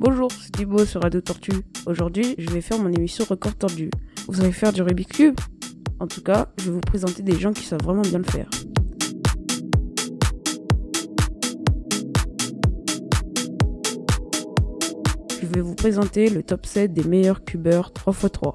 Bonjour, 0.00 0.30
c'est 0.30 0.52
Thibaut 0.52 0.84
sur 0.84 1.02
Radio 1.02 1.20
Tortue. 1.20 1.64
Aujourd'hui, 1.86 2.36
je 2.38 2.48
vais 2.50 2.60
faire 2.60 2.78
mon 2.78 2.92
émission 2.92 3.24
Record 3.28 3.56
Tordu. 3.56 3.90
Vous 4.28 4.40
allez 4.40 4.52
faire 4.52 4.72
du 4.72 4.80
Rubik's 4.80 5.16
Cube 5.16 5.40
En 5.98 6.06
tout 6.06 6.22
cas, 6.22 6.46
je 6.58 6.66
vais 6.66 6.70
vous 6.70 6.80
présenter 6.80 7.24
des 7.24 7.36
gens 7.36 7.52
qui 7.52 7.64
savent 7.64 7.82
vraiment 7.82 8.02
bien 8.02 8.18
le 8.18 8.24
faire. 8.24 8.48
Je 15.42 15.46
vais 15.48 15.60
vous 15.60 15.74
présenter 15.74 16.30
le 16.30 16.44
top 16.44 16.64
7 16.64 16.92
des 16.92 17.02
meilleurs 17.02 17.42
cubeurs 17.44 17.90
3x3. 17.90 18.54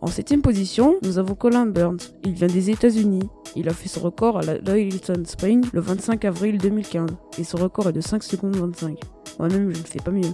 En 0.00 0.06
septième 0.06 0.40
position, 0.40 0.96
nous 1.02 1.18
avons 1.18 1.34
Colin 1.34 1.66
Burns. 1.66 1.98
Il 2.24 2.32
vient 2.32 2.46
des 2.46 2.70
États-Unis. 2.70 3.28
Il 3.56 3.68
a 3.68 3.74
fait 3.74 3.90
son 3.90 4.00
record 4.00 4.38
à 4.38 4.42
la 4.42 4.58
Doyleton 4.58 5.22
Spring 5.26 5.66
le 5.70 5.82
25 5.82 6.24
avril 6.24 6.56
2015 6.56 7.10
et 7.36 7.44
son 7.44 7.58
record 7.58 7.90
est 7.90 7.92
de 7.92 8.00
5 8.00 8.22
secondes 8.22 8.56
25. 8.56 8.98
Moi-même, 9.38 9.70
je 9.74 9.80
ne 9.80 9.84
fais 9.84 10.00
pas 10.00 10.12
mieux. 10.12 10.32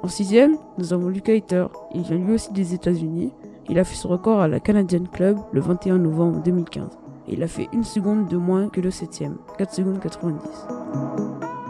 En 0.00 0.08
sixième, 0.08 0.56
nous 0.78 0.92
avons 0.92 1.08
Luke 1.08 1.28
Hater. 1.28 1.66
Il 1.92 2.02
vient 2.02 2.16
lui 2.16 2.34
aussi 2.34 2.52
des 2.52 2.72
États-Unis. 2.72 3.32
Il 3.68 3.78
a 3.80 3.84
fait 3.84 3.96
son 3.96 4.08
record 4.08 4.40
à 4.40 4.46
la 4.46 4.60
Canadian 4.60 5.04
Club 5.04 5.38
le 5.52 5.60
21 5.60 5.98
novembre 5.98 6.40
2015. 6.42 6.88
Et 7.26 7.32
il 7.32 7.42
a 7.42 7.48
fait 7.48 7.68
une 7.72 7.82
seconde 7.82 8.28
de 8.28 8.36
moins 8.36 8.68
que 8.68 8.80
le 8.80 8.92
septième, 8.92 9.38
4 9.58 9.74
secondes 9.74 10.00
90. 10.00 10.40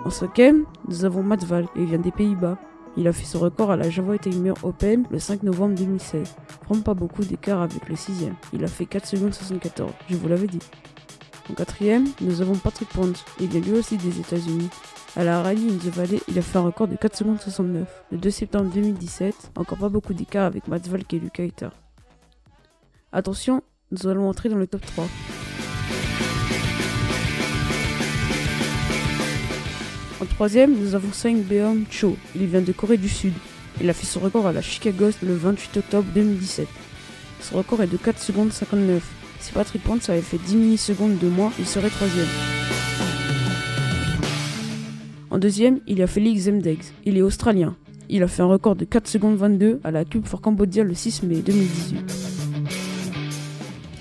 En 0.04 0.10
cinquième, 0.10 0.64
nous 0.86 1.06
avons 1.06 1.22
Matt 1.22 1.44
Val. 1.44 1.66
Il 1.74 1.86
vient 1.86 1.98
des 1.98 2.12
Pays-Bas. 2.12 2.58
Il 2.98 3.08
a 3.08 3.12
fait 3.12 3.24
son 3.24 3.38
record 3.38 3.70
à 3.70 3.76
la 3.76 3.88
Java 3.88 4.18
Timer 4.18 4.52
Open 4.62 5.04
le 5.10 5.18
5 5.18 5.42
novembre 5.42 5.74
2016. 5.76 6.36
Prends 6.62 6.80
pas 6.80 6.94
beaucoup 6.94 7.24
d'écart 7.24 7.62
avec 7.62 7.88
le 7.88 7.96
sixième. 7.96 8.34
Il 8.52 8.62
a 8.62 8.68
fait 8.68 8.86
4 8.86 9.06
secondes 9.06 9.32
74. 9.32 9.90
Je 10.10 10.16
vous 10.16 10.28
l'avais 10.28 10.48
dit. 10.48 10.60
En 11.50 11.54
quatrième, 11.54 12.04
nous 12.20 12.42
avons 12.42 12.54
Patrick 12.56 12.90
Pont. 12.90 13.12
Il 13.40 13.48
vient 13.48 13.60
lui 13.60 13.72
aussi 13.72 13.96
des 13.96 14.20
États-Unis. 14.20 14.68
À 15.18 15.24
la 15.24 15.42
Rallye 15.42 15.68
in 15.68 15.78
the 15.78 15.92
Valley, 15.92 16.20
il 16.28 16.38
a 16.38 16.42
fait 16.42 16.58
un 16.58 16.62
record 16.62 16.86
de 16.86 16.94
4 16.94 17.16
secondes 17.16 17.40
69. 17.40 17.88
Le 18.12 18.18
2 18.18 18.30
septembre 18.30 18.70
2017, 18.72 19.50
encore 19.56 19.76
pas 19.76 19.88
beaucoup 19.88 20.14
d'écart 20.14 20.46
avec 20.46 20.68
Matt 20.68 20.86
Valk 20.86 21.12
et 21.12 21.18
Luca 21.18 21.42
Hater. 21.42 21.70
Attention, 23.10 23.64
nous 23.90 24.06
allons 24.06 24.28
entrer 24.28 24.48
dans 24.48 24.56
le 24.56 24.68
top 24.68 24.80
3. 24.86 25.08
En 30.20 30.26
troisième, 30.26 30.78
nous 30.78 30.94
avons 30.94 31.12
Sang 31.12 31.34
Beom 31.34 31.84
Cho. 31.90 32.16
Il 32.36 32.46
vient 32.46 32.62
de 32.62 32.70
Corée 32.70 32.96
du 32.96 33.08
Sud. 33.08 33.34
Il 33.80 33.90
a 33.90 33.94
fait 33.94 34.06
son 34.06 34.20
record 34.20 34.46
à 34.46 34.52
la 34.52 34.62
Chicago 34.62 35.10
le 35.20 35.34
28 35.34 35.78
octobre 35.78 36.06
2017. 36.14 36.68
Son 37.40 37.56
record 37.56 37.82
est 37.82 37.88
de 37.88 37.96
4 37.96 38.20
secondes 38.20 38.52
59. 38.52 39.02
Si 39.40 39.50
Patrick 39.50 39.82
Pont 39.82 39.98
avait 40.06 40.20
fait 40.20 40.38
10 40.38 40.54
millisecondes 40.54 41.18
de 41.18 41.26
moins, 41.26 41.50
il 41.58 41.66
serait 41.66 41.90
troisième. 41.90 42.57
En 45.38 45.40
deuxième, 45.40 45.78
il 45.86 46.00
y 46.00 46.02
a 46.02 46.08
Félix 46.08 46.46
Zemdegs. 46.46 46.82
Il 47.04 47.16
est 47.16 47.22
australien. 47.22 47.76
Il 48.08 48.24
a 48.24 48.26
fait 48.26 48.42
un 48.42 48.46
record 48.46 48.74
de 48.74 48.84
4 48.84 49.06
secondes 49.06 49.36
22 49.36 49.78
à 49.84 49.92
la 49.92 50.04
Cube 50.04 50.26
for 50.26 50.40
Cambodia 50.40 50.82
le 50.82 50.94
6 50.94 51.22
mai 51.22 51.36
2018. 51.36 52.12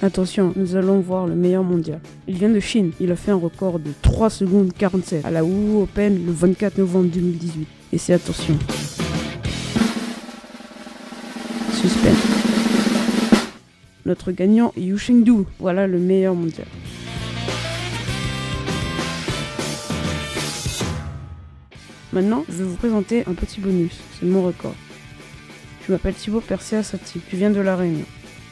Attention, 0.02 0.52
nous 0.55 0.75
allons 0.75 0.99
voir 0.99 1.27
le 1.27 1.35
meilleur 1.35 1.63
mondial. 1.63 1.99
Il 2.27 2.39
vient 2.39 2.49
de 2.49 2.59
Chine. 2.59 2.91
Il 2.99 3.11
a 3.11 3.16
fait 3.16 3.29
un 3.29 3.35
record 3.35 3.77
de 3.77 3.91
3 4.02 4.31
secondes 4.31 4.73
47 4.75 5.25
à 5.25 5.29
la 5.29 5.44
Wu 5.44 5.83
Open 5.83 6.25
le 6.25 6.31
24 6.31 6.79
novembre 6.79 7.09
2018. 7.13 7.67
Et 7.94 7.99
c'est 7.99 8.13
attention. 8.13 8.57
Suspense. 11.72 12.17
Notre 14.07 14.31
gagnant 14.31 14.73
est 14.75 14.81
Yu 14.81 14.97
Shengdu. 14.97 15.44
Voilà 15.59 15.85
le 15.85 15.99
meilleur 15.99 16.33
mondial. 16.33 16.66
Maintenant, 22.13 22.45
je 22.50 22.55
vais 22.55 22.63
vous 22.63 22.75
présenter 22.75 23.23
un 23.27 23.33
petit 23.33 23.59
bonus. 23.59 23.94
C'est 24.19 24.25
mon 24.25 24.44
record. 24.44 24.75
Je 25.86 25.91
m'appelle 25.91 26.13
Thibaut 26.13 26.41
Persia 26.41 26.83
Sati. 26.83 27.22
Je 27.31 27.36
viens 27.38 27.50
de 27.50 27.61
La 27.61 27.75
Réunion. 27.75 28.05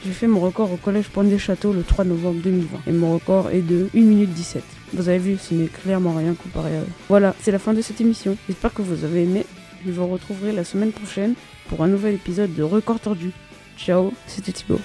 J'ai 0.05 0.11
fait 0.11 0.27
mon 0.27 0.39
record 0.39 0.71
au 0.71 0.77
collège 0.77 1.09
Point 1.09 1.23
des 1.23 1.39
Châteaux 1.39 1.73
le 1.73 1.81
3 1.81 2.05
novembre 2.05 2.39
2020 2.43 2.81
et 2.85 2.91
mon 2.91 3.13
record 3.15 3.49
est 3.49 3.61
de 3.61 3.89
1 3.95 4.01
minute 4.01 4.31
17. 4.31 4.63
Vous 4.93 5.09
avez 5.09 5.17
vu, 5.17 5.37
ce 5.37 5.55
n'est 5.55 5.65
clairement 5.65 6.13
rien 6.13 6.35
comparé 6.35 6.75
à 6.75 6.81
eux. 6.81 6.87
Voilà, 7.09 7.33
c'est 7.41 7.51
la 7.51 7.59
fin 7.59 7.73
de 7.73 7.81
cette 7.81 8.01
émission. 8.01 8.37
J'espère 8.47 8.73
que 8.73 8.83
vous 8.83 9.03
avez 9.03 9.23
aimé. 9.23 9.45
Je 9.85 9.91
vous 9.91 10.07
retrouverai 10.07 10.51
la 10.51 10.63
semaine 10.63 10.91
prochaine 10.91 11.33
pour 11.69 11.81
un 11.83 11.87
nouvel 11.87 12.15
épisode 12.15 12.53
de 12.53 12.63
Record 12.63 12.99
Tordu. 12.99 13.31
Ciao, 13.77 14.13
c'était 14.27 14.51
Thibaut. 14.51 14.79